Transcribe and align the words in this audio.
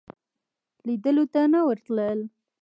لیدلو 0.85 1.25
ته 1.33 1.41
نه 1.53 1.59
ورتلل. 1.67 2.19